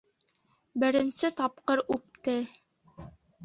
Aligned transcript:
Беренсе 0.83 1.31
тапҡыр 1.43 1.85
үпте. 1.99 2.37